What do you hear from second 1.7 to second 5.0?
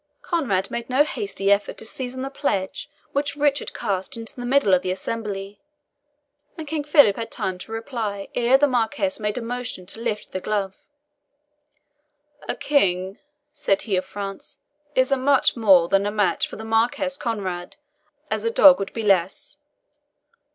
to seize on the pledge which Richard cast into the middle of the